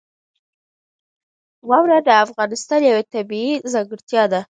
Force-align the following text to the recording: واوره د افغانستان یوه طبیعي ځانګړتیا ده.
واوره 1.69 1.99
د 2.07 2.09
افغانستان 2.25 2.81
یوه 2.89 3.03
طبیعي 3.13 3.53
ځانګړتیا 3.73 4.23
ده. 4.31 4.41